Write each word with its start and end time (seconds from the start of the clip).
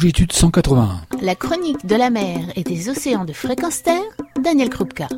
longitude 0.00 0.32
181. 0.32 1.02
La 1.20 1.34
chronique 1.34 1.84
de 1.84 1.94
la 1.94 2.08
mer 2.08 2.38
et 2.56 2.62
des 2.62 2.88
océans 2.88 3.26
de 3.26 3.34
fréquence 3.34 3.82
terre, 3.82 4.00
Daniel 4.42 4.70
Krupka. 4.70 5.08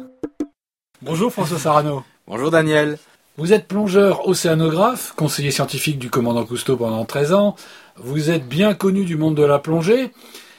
Bonjour 1.02 1.32
François 1.32 1.60
Sarano. 1.60 2.02
Bonjour 2.26 2.50
Daniel. 2.50 2.98
Vous 3.38 3.52
êtes 3.52 3.68
plongeur 3.68 4.26
océanographe, 4.26 5.12
conseiller 5.14 5.52
scientifique 5.52 6.00
du 6.00 6.10
commandant 6.10 6.44
Cousteau 6.44 6.76
pendant 6.76 7.04
13 7.04 7.32
ans. 7.32 7.54
Vous 7.94 8.30
êtes 8.30 8.48
bien 8.48 8.74
connu 8.74 9.04
du 9.04 9.16
monde 9.16 9.36
de 9.36 9.44
la 9.44 9.60
plongée. 9.60 10.10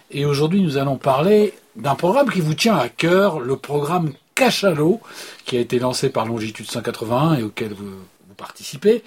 Et 0.09 0.23
aujourd'hui, 0.25 0.61
nous 0.61 0.77
allons 0.77 0.95
parler 0.95 1.53
d'un 1.75 1.95
programme 1.95 2.29
qui 2.29 2.39
vous 2.39 2.53
tient 2.53 2.77
à 2.77 2.87
cœur, 2.87 3.41
le 3.41 3.57
programme 3.57 4.13
Cachalot, 4.35 5.01
qui 5.43 5.57
a 5.57 5.59
été 5.59 5.79
lancé 5.79 6.07
par 6.07 6.25
Longitude 6.25 6.71
181 6.71 7.39
et 7.39 7.43
auquel 7.43 7.73
vous, 7.73 7.89
vous 8.29 8.35
participez. 8.37 9.03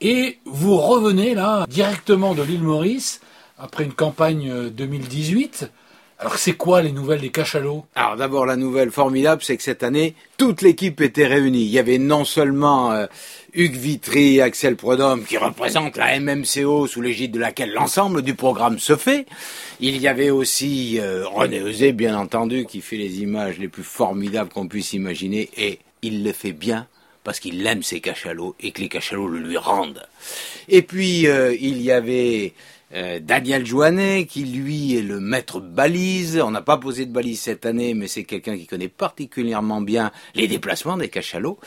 Et 0.00 0.40
vous 0.44 0.76
revenez 0.76 1.36
là, 1.36 1.66
directement 1.68 2.34
de 2.34 2.42
l'île 2.42 2.64
Maurice, 2.64 3.20
après 3.60 3.84
une 3.84 3.92
campagne 3.92 4.70
2018. 4.70 5.70
Alors 6.20 6.36
c'est 6.36 6.52
quoi 6.52 6.82
les 6.82 6.92
nouvelles 6.92 7.22
des 7.22 7.30
cachalots? 7.30 7.86
Alors 7.94 8.14
d'abord 8.14 8.44
la 8.44 8.56
nouvelle 8.56 8.90
formidable, 8.90 9.42
c'est 9.42 9.56
que 9.56 9.62
cette 9.62 9.82
année, 9.82 10.14
toute 10.36 10.60
l'équipe 10.60 11.00
était 11.00 11.26
réunie. 11.26 11.62
Il 11.62 11.70
y 11.70 11.78
avait 11.78 11.96
non 11.96 12.26
seulement 12.26 12.92
euh, 12.92 13.06
Hugues 13.54 13.76
Vitry 13.76 14.36
et 14.36 14.42
Axel 14.42 14.76
Prodhomme 14.76 15.24
qui 15.24 15.38
représentent 15.38 15.96
la 15.96 16.20
MMCO 16.20 16.86
sous 16.86 17.00
l'égide 17.00 17.32
de 17.32 17.38
laquelle 17.38 17.72
l'ensemble 17.72 18.20
du 18.20 18.34
programme 18.34 18.78
se 18.78 18.96
fait. 18.96 19.24
Il 19.80 19.96
y 19.96 20.08
avait 20.08 20.28
aussi 20.28 20.98
euh, 21.00 21.26
René 21.26 21.60
Eusé, 21.60 21.92
bien 21.92 22.18
entendu, 22.18 22.66
qui 22.66 22.82
fait 22.82 22.98
les 22.98 23.22
images 23.22 23.58
les 23.58 23.68
plus 23.68 23.82
formidables 23.82 24.50
qu'on 24.50 24.68
puisse 24.68 24.92
imaginer 24.92 25.48
et 25.56 25.78
il 26.02 26.22
le 26.22 26.32
fait 26.32 26.52
bien 26.52 26.86
parce 27.24 27.40
qu'il 27.40 27.66
aime 27.66 27.82
ses 27.82 28.00
cachalots 28.00 28.54
et 28.60 28.72
que 28.72 28.82
les 28.82 28.88
cachalots 28.90 29.28
le 29.28 29.38
lui 29.38 29.56
rendent. 29.56 30.06
Et 30.68 30.82
puis 30.82 31.26
euh, 31.28 31.56
il 31.58 31.80
y 31.80 31.92
avait 31.92 32.52
euh, 32.92 33.20
Daniel 33.20 33.64
Joannet, 33.64 34.26
qui 34.26 34.44
lui 34.44 34.96
est 34.96 35.02
le 35.02 35.20
maître 35.20 35.60
balise. 35.60 36.40
On 36.44 36.50
n'a 36.50 36.62
pas 36.62 36.76
posé 36.76 37.06
de 37.06 37.12
balise 37.12 37.40
cette 37.40 37.64
année, 37.66 37.94
mais 37.94 38.08
c'est 38.08 38.24
quelqu'un 38.24 38.56
qui 38.56 38.66
connaît 38.66 38.88
particulièrement 38.88 39.80
bien 39.80 40.10
les 40.34 40.48
déplacements 40.48 40.96
des 40.96 41.08
cachalots. 41.08 41.58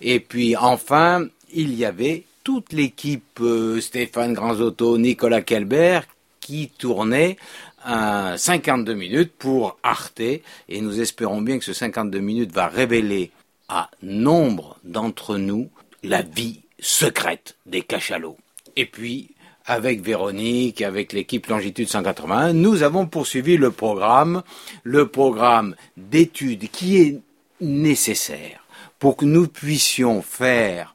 Et 0.00 0.20
puis 0.20 0.56
enfin, 0.56 1.26
il 1.52 1.74
y 1.74 1.84
avait 1.84 2.24
toute 2.44 2.72
l'équipe 2.72 3.38
euh, 3.40 3.80
Stéphane 3.80 4.32
Granzotto, 4.32 4.98
Nicolas 4.98 5.42
Kelbert, 5.42 6.06
qui 6.40 6.68
tournait 6.68 7.36
à 7.84 8.34
52 8.36 8.94
minutes 8.94 9.32
pour 9.38 9.78
Arte. 9.82 10.20
Et 10.20 10.80
nous 10.80 11.00
espérons 11.00 11.42
bien 11.42 11.58
que 11.58 11.64
ce 11.64 11.72
52 11.72 12.18
minutes 12.18 12.52
va 12.52 12.66
révéler 12.66 13.30
à 13.68 13.90
nombre 14.02 14.78
d'entre 14.84 15.36
nous 15.36 15.70
la 16.02 16.22
vie 16.22 16.60
secrète 16.80 17.56
des 17.66 17.82
cachalots. 17.82 18.38
Et 18.76 18.86
puis, 18.86 19.31
avec 19.66 20.02
Véronique, 20.02 20.82
avec 20.82 21.12
l'équipe 21.12 21.46
Longitude 21.46 21.88
181, 21.88 22.52
nous 22.52 22.82
avons 22.82 23.06
poursuivi 23.06 23.56
le 23.56 23.70
programme, 23.70 24.42
le 24.82 25.08
programme 25.08 25.76
d'études 25.96 26.70
qui 26.70 26.98
est 26.98 27.20
nécessaire 27.60 28.64
pour 28.98 29.16
que 29.16 29.24
nous 29.24 29.48
puissions 29.48 30.22
faire 30.22 30.94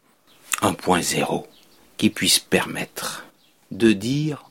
un 0.61 0.73
point 0.73 1.01
zéro 1.01 1.47
qui 1.97 2.09
puisse 2.09 2.39
permettre 2.39 3.25
de 3.71 3.91
dire 3.91 4.49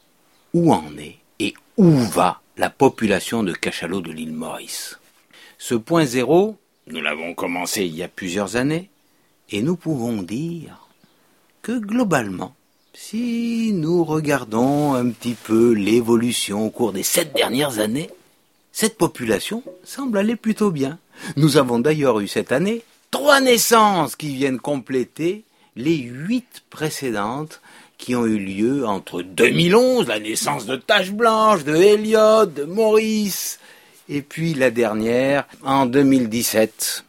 où 0.53 0.73
en 0.73 0.97
est 0.99 1.19
et 1.39 1.55
où 1.77 1.91
va 1.91 2.41
la 2.57 2.71
population 2.71 3.43
de 3.43 3.53
cachalots 3.53 4.01
de 4.01 4.11
l'île 4.11 4.33
Maurice. 4.33 4.99
Ce 5.59 5.75
point 5.75 6.05
zéro, 6.05 6.57
nous 6.87 7.01
l'avons 7.01 7.35
commencé 7.35 7.85
il 7.85 7.95
y 7.95 8.03
a 8.03 8.09
plusieurs 8.09 8.57
années, 8.57 8.91
et 9.51 9.63
nous 9.63 9.77
pouvons 9.77 10.23
dire 10.23 10.89
que 11.63 11.79
globalement, 11.79 12.56
si 12.99 13.73
nous 13.75 14.05
regardons 14.05 14.95
un 14.95 15.11
petit 15.11 15.35
peu 15.35 15.73
l'évolution 15.73 16.67
au 16.67 16.71
cours 16.71 16.95
des 16.95 17.03
sept 17.03 17.35
dernières 17.35 17.79
années, 17.79 18.11
cette 18.73 18.97
population 18.97 19.63
semble 19.85 20.19
aller 20.19 20.35
plutôt 20.35 20.71
bien. 20.71 20.99
Nous 21.37 21.59
avons 21.59 21.79
d'ailleurs 21.79 22.21
eu 22.21 22.27
cette 22.27 22.53
année 22.53 22.83
trois 23.11 23.41
naissances 23.41 24.17
qui 24.17 24.35
viennent 24.35 24.59
compléter 24.59 25.45
les 25.77 25.99
huit 25.99 26.63
précédentes 26.71 27.61
qui 27.99 28.17
ont 28.17 28.27
eu 28.27 28.39
lieu 28.39 28.87
entre 28.87 29.23
2011, 29.23 30.09
la 30.09 30.19
naissance 30.19 30.65
de 30.65 30.77
Tache 30.77 31.13
Blanche, 31.13 31.65
de 31.65 31.75
Elliot, 31.75 32.47
de 32.47 32.65
Maurice, 32.65 33.59
et 34.09 34.23
puis 34.23 34.55
la 34.55 34.71
dernière 34.71 35.47
en 35.63 35.87
2017, 35.87 37.05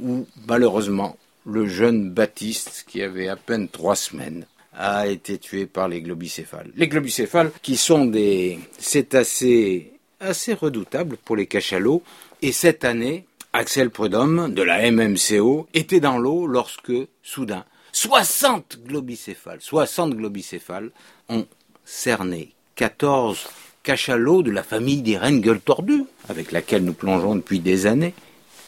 où 0.00 0.26
malheureusement 0.46 1.16
le 1.44 1.68
jeune 1.68 2.10
Baptiste, 2.10 2.84
qui 2.88 3.02
avait 3.02 3.28
à 3.28 3.36
peine 3.36 3.68
trois 3.68 3.96
semaines, 3.96 4.46
a 4.76 5.06
été 5.06 5.38
tué 5.38 5.66
par 5.66 5.88
les 5.88 6.02
globicéphales. 6.02 6.70
Les 6.76 6.88
globicéphales 6.88 7.50
qui 7.62 7.76
sont 7.76 8.04
des 8.04 8.58
cétacés 8.78 9.92
assez 10.20 10.54
redoutables 10.54 11.16
pour 11.16 11.36
les 11.36 11.46
cachalots 11.46 12.02
et 12.42 12.52
cette 12.52 12.84
année, 12.84 13.24
Axel 13.52 13.90
Prudhomme 13.90 14.52
de 14.52 14.62
la 14.62 14.90
MMCO 14.90 15.66
était 15.72 16.00
dans 16.00 16.18
l'eau 16.18 16.46
lorsque 16.46 16.92
soudain 17.22 17.64
60 17.92 18.80
globicéphales, 18.84 19.60
60 19.62 20.14
globicéphales 20.14 20.90
ont 21.30 21.46
cerné 21.86 22.52
14 22.74 23.48
cachalots 23.82 24.42
de 24.42 24.50
la 24.50 24.62
famille 24.62 25.00
des 25.00 25.16
reines 25.16 25.40
gueules 25.40 25.60
tordues, 25.60 26.04
avec 26.28 26.52
laquelle 26.52 26.84
nous 26.84 26.92
plongeons 26.92 27.36
depuis 27.36 27.60
des 27.60 27.86
années, 27.86 28.12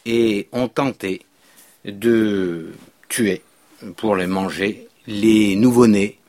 et 0.07 0.47
ont 0.51 0.67
tenté 0.67 1.21
de 1.85 2.71
tuer 3.07 3.43
pour 3.97 4.15
les 4.15 4.25
manger 4.25 4.88
les 5.09 5.55
nouveau-nés, 5.55 6.19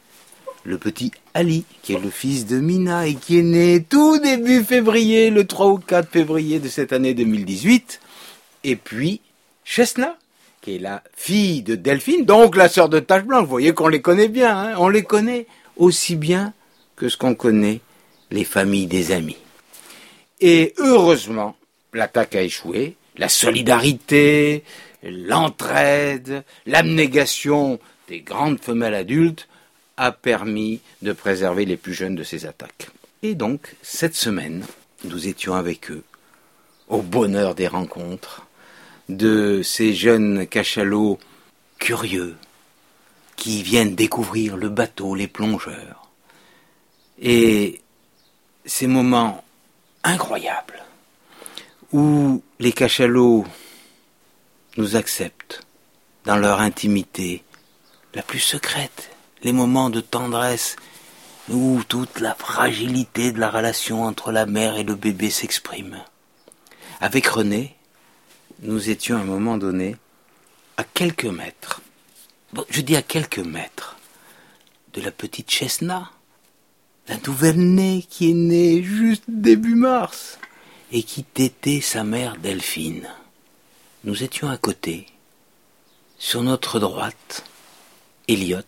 le 0.64 0.78
petit 0.78 1.12
Ali, 1.34 1.64
qui 1.82 1.92
est 1.92 2.00
le 2.00 2.08
fils 2.08 2.46
de 2.46 2.58
Mina 2.58 3.06
et 3.06 3.14
qui 3.14 3.38
est 3.38 3.42
né 3.42 3.84
tout 3.86 4.18
début 4.18 4.64
février, 4.64 5.28
le 5.28 5.46
3 5.46 5.66
ou 5.66 5.76
4 5.76 6.08
février 6.08 6.60
de 6.60 6.68
cette 6.68 6.94
année 6.94 7.12
2018, 7.12 8.00
et 8.64 8.76
puis 8.76 9.20
Chesna, 9.64 10.16
qui 10.62 10.76
est 10.76 10.78
la 10.78 11.02
fille 11.14 11.60
de 11.60 11.74
Delphine, 11.74 12.24
donc 12.24 12.56
la 12.56 12.70
sœur 12.70 12.88
de 12.88 13.00
Tache 13.00 13.24
Blanche. 13.24 13.42
Vous 13.42 13.50
voyez 13.50 13.74
qu'on 13.74 13.88
les 13.88 14.00
connaît 14.00 14.28
bien, 14.28 14.56
hein 14.56 14.74
on 14.78 14.88
les 14.88 15.04
connaît 15.04 15.46
aussi 15.76 16.16
bien 16.16 16.54
que 16.96 17.10
ce 17.10 17.18
qu'on 17.18 17.34
connaît 17.34 17.80
les 18.30 18.44
familles 18.44 18.86
des 18.86 19.12
amis. 19.12 19.36
Et 20.40 20.72
heureusement, 20.78 21.54
l'attaque 21.92 22.34
a 22.34 22.42
échoué, 22.42 22.96
la 23.18 23.28
solidarité, 23.28 24.64
l'entraide, 25.02 26.44
l'abnégation 26.64 27.78
des 28.10 28.20
grandes 28.20 28.60
femelles 28.60 28.94
adultes 28.94 29.48
a 29.96 30.10
permis 30.10 30.80
de 31.00 31.12
préserver 31.12 31.64
les 31.64 31.76
plus 31.76 31.94
jeunes 31.94 32.16
de 32.16 32.24
ces 32.24 32.44
attaques. 32.44 32.90
Et 33.22 33.36
donc, 33.36 33.76
cette 33.82 34.16
semaine, 34.16 34.66
nous 35.04 35.28
étions 35.28 35.54
avec 35.54 35.90
eux, 35.92 36.02
au 36.88 37.02
bonheur 37.02 37.54
des 37.54 37.68
rencontres, 37.68 38.46
de 39.08 39.62
ces 39.62 39.94
jeunes 39.94 40.46
cachalots 40.46 41.20
curieux, 41.78 42.36
qui 43.36 43.62
viennent 43.62 43.94
découvrir 43.94 44.56
le 44.56 44.68
bateau, 44.68 45.14
les 45.14 45.28
plongeurs. 45.28 46.10
Et 47.22 47.80
ces 48.66 48.88
moments 48.88 49.44
incroyables, 50.02 50.82
où 51.92 52.42
les 52.58 52.72
cachalots 52.72 53.46
nous 54.76 54.96
acceptent 54.96 55.62
dans 56.24 56.36
leur 56.36 56.60
intimité, 56.60 57.44
la 58.14 58.22
plus 58.22 58.40
secrète, 58.40 59.10
les 59.42 59.52
moments 59.52 59.90
de 59.90 60.00
tendresse 60.00 60.76
où 61.48 61.82
toute 61.88 62.20
la 62.20 62.34
fragilité 62.34 63.32
de 63.32 63.40
la 63.40 63.50
relation 63.50 64.04
entre 64.04 64.32
la 64.32 64.46
mère 64.46 64.76
et 64.76 64.84
le 64.84 64.94
bébé 64.94 65.30
s'exprime. 65.30 66.02
Avec 67.00 67.26
René, 67.26 67.76
nous 68.62 68.90
étions 68.90 69.16
à 69.16 69.20
un 69.20 69.24
moment 69.24 69.56
donné 69.56 69.96
à 70.76 70.84
quelques 70.84 71.24
mètres, 71.24 71.80
je 72.68 72.80
dis 72.80 72.96
à 72.96 73.02
quelques 73.02 73.38
mètres, 73.38 73.96
de 74.92 75.00
la 75.00 75.10
petite 75.10 75.50
Chesna, 75.50 76.10
la 77.08 77.16
nouvelle-née 77.26 78.04
qui 78.08 78.30
est 78.30 78.34
née 78.34 78.82
juste 78.82 79.24
début 79.28 79.74
mars 79.74 80.38
et 80.92 81.02
qui 81.02 81.24
tétait 81.24 81.80
sa 81.80 82.04
mère 82.04 82.36
Delphine. 82.36 83.08
Nous 84.04 84.22
étions 84.22 84.48
à 84.48 84.56
côté, 84.56 85.06
sur 86.18 86.42
notre 86.42 86.80
droite, 86.80 87.44
Elliot. 88.30 88.62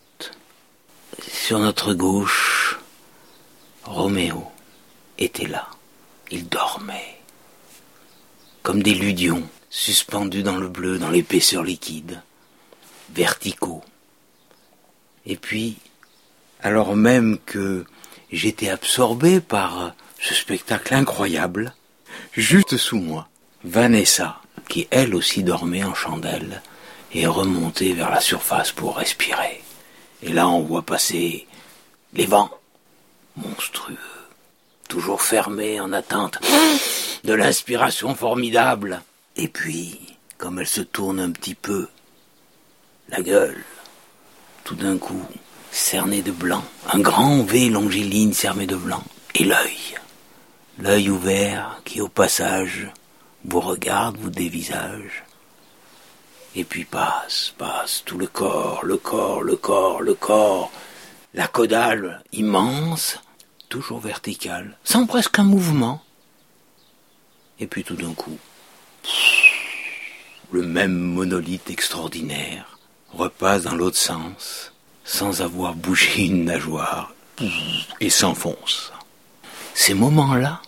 Sur 1.22 1.60
notre 1.60 1.94
gauche, 1.94 2.80
Roméo 3.84 4.50
était 5.18 5.46
là. 5.46 5.68
Il 6.32 6.48
dormait. 6.48 7.20
Comme 8.64 8.82
des 8.82 8.94
ludions, 8.94 9.48
suspendus 9.70 10.42
dans 10.42 10.56
le 10.56 10.68
bleu, 10.68 10.98
dans 10.98 11.10
l'épaisseur 11.10 11.62
liquide, 11.62 12.20
verticaux. 13.14 13.84
Et 15.26 15.36
puis, 15.36 15.76
alors 16.60 16.96
même 16.96 17.38
que 17.46 17.84
j'étais 18.32 18.68
absorbé 18.68 19.40
par 19.40 19.94
ce 20.20 20.34
spectacle 20.34 20.92
incroyable, 20.92 21.72
juste 22.32 22.76
sous 22.78 22.98
moi, 22.98 23.28
Vanessa, 23.62 24.40
qui 24.68 24.88
elle 24.90 25.14
aussi 25.14 25.44
dormait 25.44 25.84
en 25.84 25.94
chandelle, 25.94 26.62
et 27.14 27.26
remonter 27.26 27.92
vers 27.92 28.10
la 28.10 28.20
surface 28.20 28.72
pour 28.72 28.96
respirer. 28.96 29.62
Et 30.22 30.32
là, 30.32 30.48
on 30.48 30.62
voit 30.62 30.82
passer 30.82 31.46
les 32.14 32.26
vents 32.26 32.50
monstrueux, 33.36 33.96
toujours 34.88 35.22
fermée 35.22 35.80
en 35.80 35.92
attente 35.92 36.38
de 37.24 37.32
l'inspiration 37.32 38.14
formidable. 38.14 39.02
Et 39.36 39.48
puis, 39.48 40.16
comme 40.38 40.58
elle 40.58 40.66
se 40.66 40.80
tourne 40.80 41.20
un 41.20 41.30
petit 41.30 41.54
peu, 41.54 41.88
la 43.08 43.20
gueule, 43.20 43.64
tout 44.64 44.74
d'un 44.74 44.98
coup, 44.98 45.24
cernée 45.70 46.22
de 46.22 46.32
blanc, 46.32 46.64
un 46.92 47.00
grand 47.00 47.42
V 47.42 47.68
longiligne 47.68 48.32
cerné 48.32 48.66
de 48.66 48.76
blanc, 48.76 49.02
et 49.34 49.44
l'œil, 49.44 49.98
l'œil 50.78 51.10
ouvert 51.10 51.80
qui 51.84 52.00
au 52.00 52.08
passage 52.08 52.88
vous 53.44 53.60
regarde, 53.60 54.16
vous 54.18 54.30
dévisage, 54.30 55.24
et 56.54 56.64
puis 56.64 56.84
passe, 56.84 57.54
passe 57.56 58.02
tout 58.04 58.18
le 58.18 58.26
corps, 58.26 58.84
le 58.84 58.96
corps, 58.96 59.42
le 59.42 59.56
corps, 59.56 60.02
le 60.02 60.14
corps, 60.14 60.70
la 61.34 61.48
caudale 61.48 62.22
immense, 62.32 63.18
toujours 63.68 64.00
verticale, 64.00 64.76
sans 64.84 65.06
presque 65.06 65.38
un 65.38 65.44
mouvement. 65.44 66.02
Et 67.58 67.66
puis 67.66 67.84
tout 67.84 67.96
d'un 67.96 68.12
coup, 68.12 68.38
le 70.50 70.62
même 70.62 70.94
monolithe 70.94 71.70
extraordinaire 71.70 72.78
repasse 73.12 73.62
dans 73.62 73.74
l'autre 73.74 73.96
sens, 73.96 74.72
sans 75.04 75.40
avoir 75.40 75.74
bougé 75.74 76.26
une 76.26 76.44
nageoire, 76.44 77.14
et 78.00 78.10
s'enfonce. 78.10 78.92
Ces 79.74 79.94
moments-là, 79.94 80.60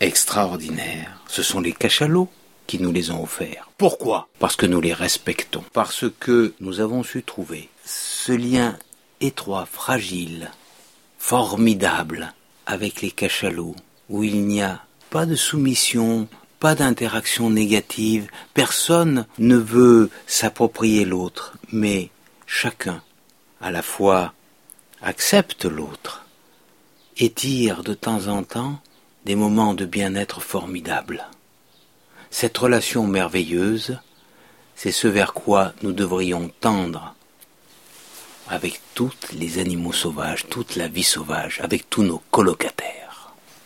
extraordinaires, 0.00 1.20
ce 1.28 1.42
sont 1.42 1.60
les 1.60 1.72
cachalots 1.72 2.30
qui 2.66 2.78
nous 2.78 2.92
les 2.92 3.10
ont 3.10 3.22
offerts. 3.22 3.70
Pourquoi? 3.78 4.28
Parce 4.38 4.56
que 4.56 4.66
nous 4.66 4.80
les 4.80 4.92
respectons, 4.92 5.64
parce 5.72 6.04
que 6.20 6.54
nous 6.60 6.80
avons 6.80 7.02
su 7.02 7.22
trouver 7.22 7.68
ce 7.84 8.32
lien 8.32 8.76
étroit, 9.20 9.66
fragile, 9.66 10.50
formidable 11.18 12.34
avec 12.66 13.00
les 13.02 13.10
cachalots, 13.10 13.76
où 14.08 14.24
il 14.24 14.44
n'y 14.46 14.62
a 14.62 14.82
pas 15.10 15.26
de 15.26 15.36
soumission, 15.36 16.28
pas 16.58 16.74
d'interaction 16.74 17.50
négative, 17.50 18.28
personne 18.54 19.26
ne 19.38 19.56
veut 19.56 20.10
s'approprier 20.26 21.04
l'autre, 21.04 21.54
mais 21.72 22.10
chacun, 22.46 23.02
à 23.60 23.70
la 23.70 23.82
fois, 23.82 24.32
accepte 25.02 25.64
l'autre 25.64 26.26
et 27.18 27.30
tire 27.30 27.82
de 27.82 27.94
temps 27.94 28.26
en 28.28 28.42
temps 28.42 28.80
des 29.24 29.34
moments 29.34 29.74
de 29.74 29.84
bien-être 29.84 30.40
formidables. 30.40 31.26
Cette 32.30 32.58
relation 32.58 33.06
merveilleuse, 33.06 33.98
c'est 34.74 34.92
ce 34.92 35.08
vers 35.08 35.32
quoi 35.32 35.72
nous 35.82 35.92
devrions 35.92 36.50
tendre 36.60 37.14
avec 38.48 38.80
tous 38.94 39.14
les 39.32 39.58
animaux 39.58 39.92
sauvages, 39.92 40.46
toute 40.48 40.76
la 40.76 40.88
vie 40.88 41.02
sauvage, 41.02 41.60
avec 41.62 41.90
tous 41.90 42.02
nos 42.02 42.22
colocataires. 42.30 42.96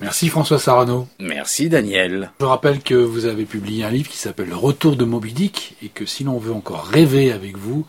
Merci 0.01 0.29
François 0.31 0.59
Sarano. 0.59 1.07
Merci 1.19 1.69
Daniel. 1.69 2.31
Je 2.41 2.47
rappelle 2.47 2.81
que 2.81 2.95
vous 2.95 3.27
avez 3.27 3.45
publié 3.45 3.85
un 3.85 3.91
livre 3.91 4.09
qui 4.09 4.17
s'appelle 4.17 4.49
Le 4.49 4.57
Retour 4.57 4.97
de 4.97 5.05
Moby 5.05 5.35
Dick 5.35 5.77
et 5.83 5.91
que 5.91 6.07
si 6.07 6.25
l'on 6.25 6.39
veut 6.39 6.55
encore 6.55 6.87
rêver 6.87 7.33
avec 7.33 7.59
vous, 7.59 7.85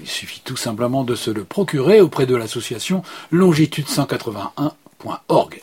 il 0.00 0.08
suffit 0.08 0.42
tout 0.44 0.56
simplement 0.56 1.04
de 1.04 1.14
se 1.14 1.30
le 1.30 1.44
procurer 1.44 2.00
auprès 2.00 2.26
de 2.26 2.34
l'association 2.34 3.04
longitude181.org. 3.32 5.62